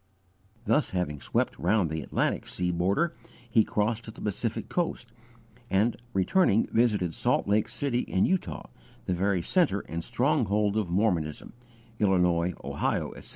[0.65, 3.13] Thus having swept round the Atlantic sea border,
[3.47, 5.11] he crossed to the Pacific coast,
[5.69, 8.71] and returning visited Salt Lake City in Utah
[9.05, 11.53] the very centre and stronghold of Mormonism
[11.99, 13.29] Illinois, Ohio, etc.